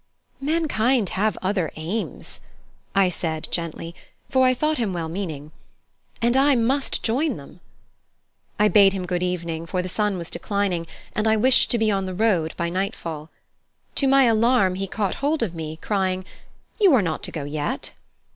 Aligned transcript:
"Mankind 0.41 1.09
have 1.09 1.37
other 1.43 1.69
aims," 1.75 2.39
I 2.95 3.09
said 3.11 3.47
gently, 3.51 3.93
for 4.31 4.47
I 4.47 4.55
thought 4.55 4.79
him 4.79 4.93
well 4.93 5.07
meaning; 5.07 5.51
"and 6.23 6.35
I 6.35 6.55
must 6.55 7.03
join 7.03 7.37
them." 7.37 7.59
I 8.57 8.67
bade 8.67 8.93
him 8.93 9.05
good 9.05 9.21
evening, 9.21 9.67
for 9.67 9.83
the 9.83 9.89
sun 9.89 10.17
was 10.17 10.31
declining, 10.31 10.87
and 11.13 11.27
I 11.27 11.35
wished 11.37 11.69
to 11.69 11.77
be 11.77 11.91
on 11.91 12.05
the 12.07 12.15
road 12.15 12.55
by 12.57 12.67
nightfall. 12.67 13.29
To 13.93 14.07
my 14.07 14.23
alarm, 14.23 14.73
he 14.73 14.87
caught 14.87 15.13
hold 15.21 15.43
of 15.43 15.53
me, 15.53 15.77
crying: 15.83 16.25
"You 16.79 16.95
are 16.95 17.03
not 17.03 17.21
to 17.21 17.31
go 17.31 17.43
yet!" 17.43 17.91